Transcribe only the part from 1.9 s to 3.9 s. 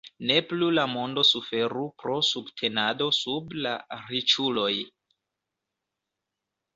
pro subtenado sub la